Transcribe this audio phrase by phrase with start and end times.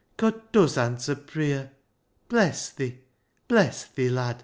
[0.17, 1.69] God does answer pruyer!
[2.27, 3.01] Bless thi!
[3.47, 4.37] Bless thi, lad